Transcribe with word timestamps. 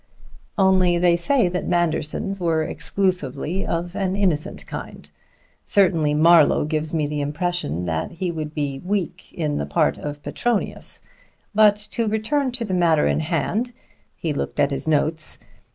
Only 0.57 0.97
they 0.97 1.15
say 1.15 1.47
that 1.47 1.67
Manderson's 1.67 2.39
were 2.39 2.63
exclusively 2.63 3.63
of 3.63 3.95
an 3.95 4.15
innocent 4.15 4.65
kind. 4.65 5.07
Certainly 5.67 6.15
Marlowe 6.15 6.65
gives 6.65 6.91
me 6.91 7.05
the 7.05 7.21
impression 7.21 7.85
that 7.85 8.13
he 8.13 8.31
would 8.31 8.55
be 8.55 8.79
weak 8.83 9.31
in 9.31 9.57
the 9.57 9.65
part 9.67 9.99
of 9.99 10.23
Petronius. 10.23 11.01
But 11.53 11.75
to 11.91 12.07
return 12.07 12.51
to 12.53 12.65
the 12.65 12.73
matter 12.73 13.05
in 13.05 13.19
hand." 13.19 13.73
He 14.15 14.33
looked 14.33 14.59
at 14.59 14.71
his 14.71 14.87
notes. 14.87 15.37